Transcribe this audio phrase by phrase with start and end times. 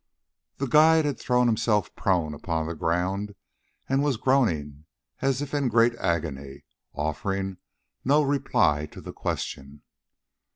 [0.57, 3.35] The guide had thrown himself prone upon the ground
[3.87, 4.85] and was groaning
[5.21, 6.63] as if in great agony,
[6.95, 7.57] offering
[8.03, 9.83] no reply to the question.